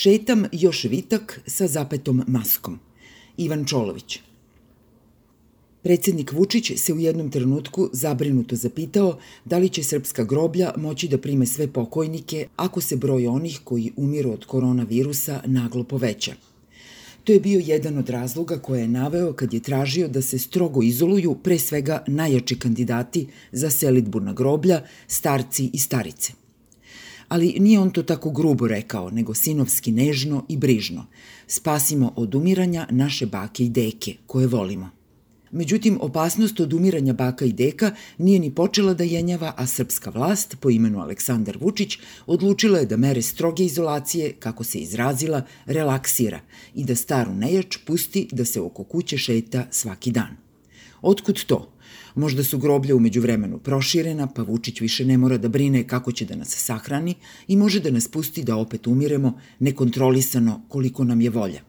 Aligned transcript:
Šetam 0.00 0.44
još 0.52 0.84
vitak 0.84 1.40
sa 1.46 1.66
zapetom 1.66 2.22
maskom. 2.26 2.78
Ivan 3.36 3.64
Čolović. 3.64 4.20
Predsednik 5.82 6.32
Vučić 6.32 6.72
se 6.76 6.92
u 6.92 6.98
jednom 6.98 7.30
trenutku 7.30 7.88
zabrinuto 7.92 8.56
zapitao 8.56 9.18
da 9.44 9.58
li 9.58 9.68
će 9.68 9.82
srpska 9.82 10.24
groblja 10.24 10.72
moći 10.76 11.08
da 11.08 11.18
prime 11.18 11.46
sve 11.46 11.66
pokojnike 11.72 12.46
ako 12.56 12.80
se 12.80 12.96
broj 12.96 13.26
onih 13.26 13.60
koji 13.64 13.92
umiru 13.96 14.32
od 14.32 14.44
koronavirusa 14.44 15.42
naglo 15.46 15.84
poveća. 15.84 16.34
To 17.24 17.32
je 17.32 17.40
bio 17.40 17.62
jedan 17.64 17.98
od 17.98 18.08
razloga 18.08 18.58
koje 18.58 18.80
je 18.80 18.88
naveo 18.88 19.32
kad 19.32 19.54
je 19.54 19.60
tražio 19.60 20.08
da 20.08 20.22
se 20.22 20.38
strogo 20.38 20.82
izoluju 20.82 21.34
pre 21.42 21.58
svega 21.58 22.04
najjači 22.06 22.58
kandidati 22.58 23.26
za 23.52 23.70
selitbu 23.70 24.20
na 24.20 24.32
groblja, 24.32 24.82
starci 25.06 25.70
i 25.72 25.78
starice. 25.78 26.47
Ali 27.28 27.56
nije 27.58 27.80
on 27.80 27.90
to 27.90 28.02
tako 28.02 28.30
grubo 28.30 28.66
rekao, 28.66 29.10
nego 29.10 29.34
sinovski 29.34 29.92
nežno 29.92 30.44
i 30.48 30.56
brižno. 30.56 31.06
Spasimo 31.46 32.12
od 32.16 32.34
umiranja 32.34 32.86
naše 32.90 33.26
bake 33.26 33.64
i 33.64 33.68
deke, 33.68 34.14
koje 34.26 34.46
volimo. 34.46 34.90
Međutim, 35.50 35.98
opasnost 36.00 36.60
od 36.60 36.72
umiranja 36.72 37.12
baka 37.12 37.44
i 37.44 37.52
deka 37.52 37.94
nije 38.18 38.40
ni 38.40 38.54
počela 38.54 38.94
da 38.94 39.04
jenjava, 39.04 39.52
a 39.56 39.66
srpska 39.66 40.10
vlast, 40.10 40.56
po 40.60 40.70
imenu 40.70 41.00
Aleksandar 41.00 41.58
Vučić, 41.60 41.98
odlučila 42.26 42.78
je 42.78 42.86
da 42.86 42.96
mere 42.96 43.22
stroge 43.22 43.64
izolacije, 43.64 44.32
kako 44.32 44.64
se 44.64 44.78
izrazila, 44.78 45.42
relaksira 45.66 46.40
i 46.74 46.84
da 46.84 46.94
staru 46.94 47.34
nejač 47.34 47.76
pusti 47.86 48.28
da 48.32 48.44
se 48.44 48.60
oko 48.60 48.84
kuće 48.84 49.18
šeta 49.18 49.66
svaki 49.70 50.10
dan. 50.10 50.47
Otkud 51.02 51.44
to? 51.44 51.72
Možda 52.14 52.44
su 52.44 52.58
groblja 52.58 52.96
umeđu 52.96 53.20
vremenu 53.20 53.58
proširena, 53.58 54.26
pa 54.26 54.42
Vučić 54.42 54.80
više 54.80 55.04
ne 55.04 55.18
mora 55.18 55.38
da 55.38 55.48
brine 55.48 55.86
kako 55.86 56.12
će 56.12 56.24
da 56.24 56.36
nas 56.36 56.48
sahrani 56.48 57.14
i 57.48 57.56
može 57.56 57.80
da 57.80 57.90
nas 57.90 58.08
pusti 58.08 58.42
da 58.42 58.56
opet 58.56 58.86
umiremo 58.86 59.38
nekontrolisano 59.58 60.62
koliko 60.68 61.04
nam 61.04 61.20
je 61.20 61.30
volja. 61.30 61.60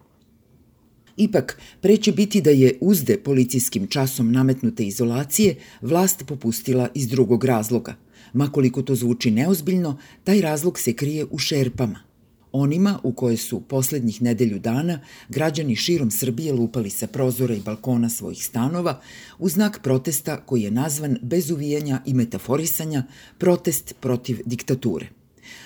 Ipak, 1.18 1.60
preće 1.82 2.12
biti 2.12 2.42
da 2.42 2.50
je 2.50 2.78
uzde 2.82 3.18
policijskim 3.18 3.88
časom 3.88 4.32
nametnute 4.32 4.84
izolacije 4.84 5.56
vlast 5.82 6.24
popustila 6.28 6.90
iz 6.94 7.08
drugog 7.08 7.44
razloga. 7.44 7.96
Makoliko 8.34 8.82
to 8.82 8.96
zvuči 8.96 9.32
neozbiljno, 9.32 9.98
taj 10.24 10.42
razlog 10.42 10.80
se 10.80 10.94
krije 10.94 11.26
u 11.32 11.38
šerpama. 11.38 12.09
Onima 12.52 13.00
u 13.04 13.12
koje 13.12 13.38
su 13.38 13.60
poslednjih 13.60 14.22
nedelju 14.22 14.60
dana 14.60 15.00
građani 15.30 15.76
širom 15.76 16.12
Srbije 16.12 16.54
lupali 16.54 16.90
sa 16.90 17.08
prozora 17.08 17.56
i 17.56 17.62
balkona 17.62 18.10
svojih 18.10 18.46
stanova 18.46 19.02
u 19.40 19.50
znak 19.50 19.80
protesta 19.84 20.38
koji 20.38 20.62
je 20.62 20.72
nazvan 20.72 21.18
bez 21.22 21.52
uvijanja 21.52 22.02
i 22.06 22.14
metaforisanja 22.14 23.04
protest 23.38 23.96
protiv 24.00 24.40
diktature. 24.46 25.08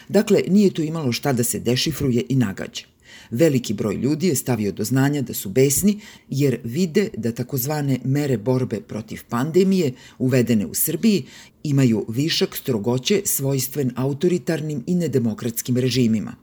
Dakle, 0.09 0.41
nije 0.47 0.73
tu 0.73 0.81
imalo 0.81 1.11
šta 1.11 1.33
da 1.33 1.43
se 1.43 1.59
dešifruje 1.59 2.23
i 2.29 2.35
nagađa. 2.35 2.83
Veliki 3.31 3.73
broj 3.73 3.95
ljudi 3.95 4.27
je 4.27 4.35
stavio 4.35 4.71
do 4.71 4.83
znanja 4.83 5.21
da 5.21 5.33
su 5.33 5.49
besni 5.49 5.99
jer 6.29 6.59
vide 6.63 7.09
da 7.17 7.31
takozvane 7.31 7.99
mere 8.03 8.37
borbe 8.37 8.81
protiv 8.81 9.21
pandemije 9.29 9.93
uvedene 10.19 10.65
u 10.65 10.73
Srbiji 10.73 11.25
imaju 11.63 12.05
višak 12.09 12.55
strogoće 12.55 13.21
svojstven 13.25 13.91
autoritarnim 13.95 14.83
i 14.87 14.95
nedemokratskim 14.95 15.77
režimima. 15.77 16.35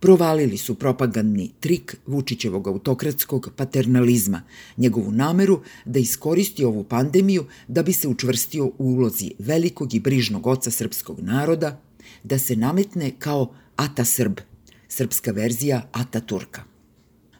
Provalili 0.00 0.58
su 0.58 0.74
propagandni 0.74 1.50
trik 1.60 1.96
Vučićevog 2.06 2.68
autokratskog 2.68 3.50
paternalizma, 3.56 4.42
njegovu 4.76 5.12
nameru 5.12 5.60
da 5.84 5.98
iskoristi 5.98 6.64
ovu 6.64 6.84
pandemiju 6.84 7.46
da 7.68 7.82
bi 7.82 7.92
se 7.92 8.08
učvrstio 8.08 8.66
u 8.66 8.72
ulozi 8.78 9.30
velikog 9.38 9.94
i 9.94 10.00
brižnog 10.00 10.46
oca 10.46 10.70
srpskog 10.70 11.20
naroda, 11.20 11.80
da 12.24 12.38
se 12.38 12.56
nametne 12.56 13.12
kao 13.18 13.54
Ata 13.76 14.04
Srb, 14.04 14.40
srpska 14.88 15.30
verzija 15.30 15.88
Ataturka. 15.92 16.75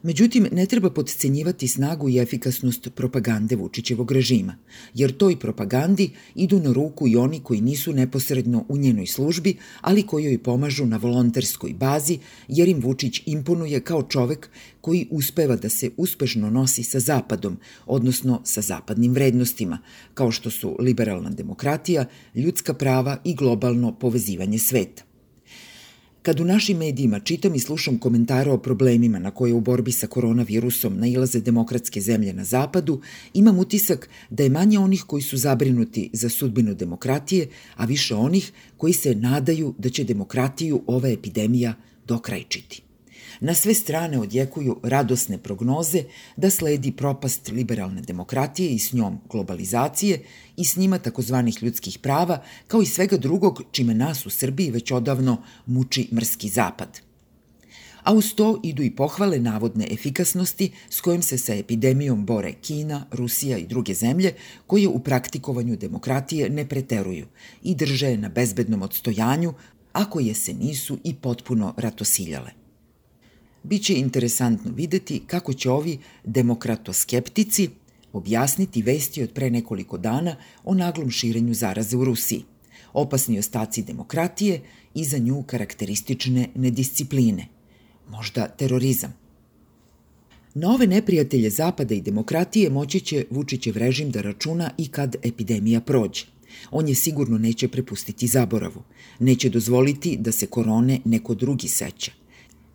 Međutim, 0.07 0.47
ne 0.53 0.67
treba 0.67 0.91
podcenjivati 0.91 1.69
snagu 1.69 2.09
i 2.09 2.19
efikasnost 2.19 2.89
propagande 2.95 3.57
Vučićevog 3.57 4.13
režima, 4.13 4.57
jer 4.95 5.17
toj 5.17 5.39
propagandi 5.39 6.11
idu 6.35 6.61
na 6.61 6.73
ruku 6.73 7.09
i 7.09 7.17
oni 7.17 7.41
koji 7.41 7.61
nisu 7.61 7.93
neposredno 7.93 8.65
u 8.69 8.77
njenoj 8.77 9.07
službi, 9.07 9.57
ali 9.81 10.03
koji 10.03 10.25
joj 10.25 10.39
pomažu 10.43 10.87
na 10.87 10.97
volonterskoj 10.97 11.73
bazi, 11.75 12.19
jer 12.49 12.69
im 12.69 12.81
Vučić 12.81 13.23
imponuje 13.27 13.81
kao 13.81 14.03
čovek 14.03 14.51
koji 14.81 15.09
uspeva 15.11 15.57
da 15.57 15.69
se 15.69 15.91
uspešno 15.97 16.51
nosi 16.51 16.83
sa 16.83 17.01
Zapadom, 17.01 17.59
odnosno 17.87 18.41
sa 18.45 18.61
zapadnim 18.61 19.13
vrednostima, 19.13 19.79
kao 20.15 20.31
što 20.31 20.51
su 20.51 20.77
liberalna 20.81 21.31
demokratija, 21.31 22.07
ljudska 22.35 22.75
prava 22.75 23.19
i 23.25 23.35
globalno 23.35 23.99
povezivanje 23.99 24.59
sveta. 24.59 25.06
Kad 26.27 26.41
u 26.41 26.45
našim 26.45 26.79
medijima 26.79 27.21
čitam 27.21 27.55
i 27.55 27.59
slušam 27.59 27.99
komentare 27.99 28.51
o 28.51 28.59
problemima 28.59 29.19
na 29.19 29.31
koje 29.31 29.53
u 29.55 29.61
borbi 29.61 29.93
sa 29.93 30.07
koronavirusom 30.07 30.99
nailaze 30.99 31.41
demokratske 31.41 32.01
zemlje 32.01 32.33
na 32.33 32.45
zapadu, 32.45 33.01
imam 33.35 33.59
utisak 33.59 34.09
da 34.31 34.43
je 34.43 34.51
manje 34.51 34.79
onih 34.79 35.05
koji 35.07 35.23
su 35.23 35.37
zabrinuti 35.37 36.11
za 36.13 36.29
sudbinu 36.29 36.75
demokratije, 36.75 37.47
a 37.77 37.85
više 37.85 38.15
onih 38.15 38.53
koji 38.77 38.93
se 38.93 39.15
nadaju 39.15 39.75
da 39.79 39.89
će 39.89 40.05
demokratiju 40.05 40.83
ova 40.87 41.09
epidemija 41.09 41.75
dokrajčiti. 42.07 42.86
Na 43.41 43.55
sve 43.55 43.75
strane 43.75 44.19
odjekuju 44.19 44.81
radosne 44.83 45.39
prognoze 45.39 46.03
da 46.37 46.51
sledi 46.51 46.93
propast 46.93 47.49
liberalne 47.49 48.01
demokratije 48.01 48.71
i 48.71 48.79
s 48.79 48.93
njom 48.93 49.21
globalizacije 49.31 50.23
i 50.57 50.65
s 50.65 50.77
njima 50.77 50.99
takozvanih 50.99 51.63
ljudskih 51.63 51.99
prava, 51.99 52.43
kao 52.67 52.83
i 52.83 52.87
svega 52.87 53.17
drugog 53.17 53.63
čime 53.73 53.95
nas 53.95 54.27
u 54.27 54.31
Srbiji 54.31 54.71
već 54.71 54.93
odavno 54.93 55.43
muči 55.67 56.09
mrski 56.13 56.49
zapad 56.49 57.07
a 58.07 58.13
uz 58.13 58.35
to 58.35 58.61
idu 58.63 58.83
i 58.83 58.91
pohvale 58.91 59.39
navodne 59.39 59.87
efikasnosti 59.91 60.71
s 60.91 61.01
kojim 61.01 61.23
se 61.23 61.39
sa 61.39 61.55
epidemijom 61.55 62.27
bore 62.27 62.53
Kina, 62.53 63.07
Rusija 63.13 63.59
i 63.59 63.67
druge 63.67 63.95
zemlje 63.95 64.35
koje 64.67 64.89
u 64.89 64.99
praktikovanju 64.99 65.77
demokratije 65.77 66.51
ne 66.51 66.69
preteruju 66.69 67.27
i 67.63 67.75
drže 67.75 68.17
na 68.17 68.29
bezbednom 68.29 68.83
odstojanju, 68.83 69.55
ako 69.93 70.21
je 70.21 70.35
se 70.35 70.55
nisu 70.55 70.99
i 71.05 71.15
potpuno 71.15 71.75
ratosiljale. 71.77 72.66
Biće 73.69 73.95
interesantno 73.95 74.71
videti 74.75 75.23
kako 75.27 75.53
će 75.53 75.71
ovi 75.71 75.99
demokratoskeptici 76.25 77.69
objasniti 78.13 78.83
vesti 78.83 79.23
od 79.23 79.31
pre 79.33 79.51
nekoliko 79.51 79.99
dana 79.99 80.37
o 80.65 80.75
naglom 80.75 81.11
širenju 81.11 81.55
zaraze 81.55 81.97
u 81.97 82.05
Rusiji, 82.05 82.45
opasni 82.93 83.39
ostaci 83.39 83.83
demokratije 83.83 84.61
i 84.95 85.05
za 85.05 85.19
nju 85.19 85.43
karakteristične 85.43 86.49
nediscipline, 86.55 87.49
možda 88.11 88.49
terorizam. 88.49 89.15
Na 90.55 90.71
ove 90.71 90.87
neprijatelje 90.87 91.51
Zapada 91.51 91.95
i 91.95 92.01
demokratije 92.01 92.71
moći 92.71 93.01
će 93.01 93.25
Vučićev 93.31 93.77
režim 93.77 94.11
da 94.11 94.23
računa 94.23 94.71
i 94.79 94.89
kad 94.89 95.17
epidemija 95.23 95.81
prođe. 95.81 96.25
On 96.71 96.89
je 96.89 96.95
sigurno 96.95 97.39
neće 97.39 97.69
prepustiti 97.69 98.27
zaboravu. 98.27 98.83
Neće 99.19 99.49
dozvoliti 99.49 100.17
da 100.17 100.33
se 100.33 100.47
korone 100.47 101.01
neko 101.05 101.35
drugi 101.35 101.69
seća– 101.69 102.13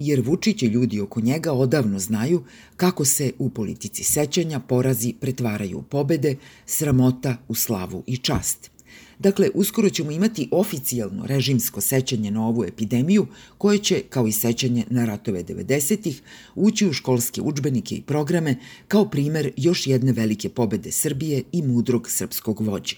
jer 0.01 0.22
Vučić 0.22 0.63
i 0.63 0.66
ljudi 0.66 1.00
oko 1.00 1.22
njega 1.22 1.51
odavno 1.51 2.00
znaju 2.00 2.44
kako 2.75 3.06
se 3.06 3.31
u 3.39 3.50
politici 3.50 4.03
sećanja 4.03 4.59
porazi 4.59 5.13
pretvaraju 5.19 5.78
u 5.78 5.84
pobede, 5.84 6.35
sramota 6.66 7.38
u 7.47 7.56
slavu 7.56 8.03
i 8.07 8.17
čast. 8.17 8.72
Dakle, 9.19 9.50
uskoro 9.53 9.89
ćemo 9.89 10.12
imati 10.12 10.47
oficijalno 10.51 11.25
režimsko 11.25 11.81
sećanje 11.81 12.31
na 12.31 12.47
ovu 12.47 12.63
epidemiju, 12.63 13.28
koje 13.57 13.78
će, 13.78 14.01
kao 14.09 14.28
i 14.28 14.31
sećanje 14.31 14.85
na 14.89 15.06
ratove 15.06 15.44
90-ih, 15.44 16.22
ući 16.56 16.88
u 16.88 16.94
školske 16.94 17.41
učbenike 17.41 17.95
i 17.95 18.01
programe 18.01 18.56
kao 18.88 19.09
primer 19.09 19.51
još 19.57 19.88
jedne 19.88 20.12
velike 20.12 20.50
pobede 20.50 20.91
Srbije 20.91 21.44
i 21.51 21.62
mudrog 21.62 22.09
srpskog 22.09 22.62
vođe. 22.62 22.95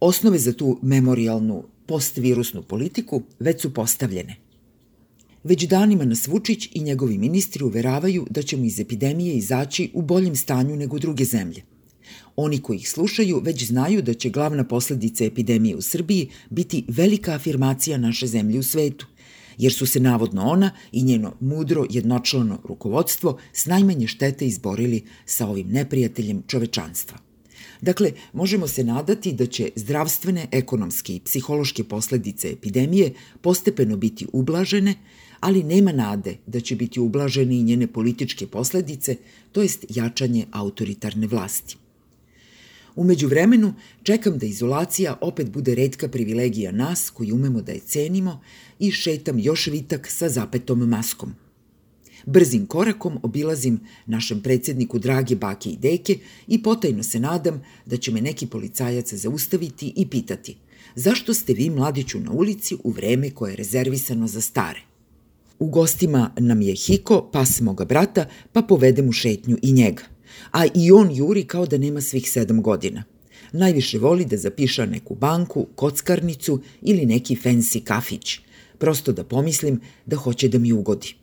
Osnove 0.00 0.38
za 0.38 0.52
tu 0.52 0.78
memorialnu 0.82 1.64
postvirusnu 1.86 2.62
politiku 2.62 3.22
već 3.38 3.62
su 3.62 3.74
postavljene. 3.74 4.45
Već 5.46 5.66
danima 5.66 6.04
nas 6.04 6.26
Vučić 6.26 6.68
i 6.72 6.80
njegovi 6.80 7.18
ministri 7.18 7.64
uveravaju 7.64 8.26
da 8.30 8.42
ćemo 8.42 8.64
iz 8.64 8.80
epidemije 8.80 9.36
izaći 9.36 9.90
u 9.94 10.02
boljem 10.02 10.36
stanju 10.36 10.76
nego 10.76 10.98
druge 10.98 11.24
zemlje. 11.24 11.62
Oni 12.36 12.58
koji 12.58 12.76
ih 12.76 12.90
slušaju 12.90 13.40
već 13.44 13.66
znaju 13.66 14.02
da 14.02 14.14
će 14.14 14.30
glavna 14.30 14.64
posledica 14.64 15.24
epidemije 15.24 15.76
u 15.76 15.82
Srbiji 15.82 16.28
biti 16.50 16.84
velika 16.88 17.32
afirmacija 17.32 17.98
naše 17.98 18.26
zemlje 18.26 18.58
u 18.58 18.62
svetu, 18.62 19.06
jer 19.58 19.72
su 19.72 19.86
se 19.86 20.00
navodno 20.00 20.42
ona 20.42 20.70
i 20.92 21.02
njeno 21.02 21.32
mudro 21.40 21.86
jednočlano 21.90 22.60
rukovodstvo 22.64 23.38
s 23.52 23.66
najmanje 23.66 24.06
štete 24.06 24.46
izborili 24.46 25.02
sa 25.26 25.46
ovim 25.46 25.68
neprijateljem 25.68 26.42
čovečanstva. 26.46 27.18
Dakle, 27.80 28.12
možemo 28.32 28.68
se 28.68 28.84
nadati 28.84 29.32
da 29.32 29.46
će 29.46 29.70
zdravstvene, 29.76 30.46
ekonomske 30.52 31.16
i 31.16 31.20
psihološke 31.20 31.84
posledice 31.84 32.48
epidemije 32.48 33.12
postepeno 33.40 33.96
biti 33.96 34.26
ublažene, 34.32 34.94
ali 35.40 35.62
nema 35.62 35.92
nade 35.92 36.36
da 36.46 36.60
će 36.60 36.76
biti 36.76 37.00
ublažene 37.00 37.56
i 37.56 37.62
njene 37.62 37.86
političke 37.86 38.46
posledice, 38.46 39.16
to 39.52 39.62
jest 39.62 39.84
jačanje 39.88 40.46
autoritarne 40.52 41.26
vlasti. 41.26 41.76
Umeđu 42.96 43.28
vremenu 43.28 43.74
čekam 44.02 44.38
da 44.38 44.46
izolacija 44.46 45.18
opet 45.20 45.50
bude 45.50 45.74
redka 45.74 46.08
privilegija 46.08 46.72
nas 46.72 47.10
koji 47.10 47.32
umemo 47.32 47.62
da 47.62 47.72
je 47.72 47.80
cenimo 47.80 48.40
i 48.78 48.90
šetam 48.90 49.38
još 49.38 49.66
vitak 49.66 50.10
sa 50.10 50.28
zapetom 50.28 50.88
maskom. 50.88 51.34
Brzim 52.26 52.66
korakom 52.66 53.18
obilazim 53.22 53.80
našem 54.06 54.40
predsedniku 54.42 54.98
drage 54.98 55.36
bake 55.36 55.70
i 55.70 55.76
deke 55.76 56.18
i 56.46 56.62
potajno 56.62 57.02
se 57.02 57.20
nadam 57.20 57.62
da 57.86 57.96
će 57.96 58.12
me 58.12 58.20
neki 58.20 58.46
policajac 58.46 59.14
zaustaviti 59.14 59.92
i 59.96 60.06
pitati 60.06 60.56
zašto 60.96 61.34
ste 61.34 61.52
vi 61.52 61.70
mladiću 61.70 62.20
na 62.20 62.32
ulici 62.32 62.76
u 62.84 62.90
vreme 62.90 63.30
koje 63.30 63.52
je 63.52 63.56
rezervisano 63.56 64.26
za 64.26 64.40
stare. 64.40 64.80
U 65.58 65.66
gostima 65.66 66.30
nam 66.38 66.62
je 66.62 66.74
Hiko, 66.74 67.30
pas 67.32 67.60
moga 67.60 67.84
brata, 67.84 68.26
pa 68.52 68.62
povedem 68.62 69.08
u 69.08 69.12
šetnju 69.12 69.58
i 69.62 69.72
njega. 69.72 70.02
A 70.52 70.66
i 70.74 70.92
on 70.92 71.16
juri 71.16 71.44
kao 71.44 71.66
da 71.66 71.78
nema 71.78 72.00
svih 72.00 72.30
sedam 72.30 72.62
godina. 72.62 73.04
Najviše 73.52 73.98
voli 73.98 74.24
da 74.24 74.36
zapiša 74.36 74.86
neku 74.86 75.14
banku, 75.14 75.66
kockarnicu 75.74 76.60
ili 76.82 77.06
neki 77.06 77.36
fancy 77.36 77.84
kafić. 77.84 78.40
Prosto 78.78 79.12
da 79.12 79.24
pomislim 79.24 79.80
da 80.06 80.16
hoće 80.16 80.48
da 80.48 80.58
mi 80.58 80.72
ugodi. 80.72 81.16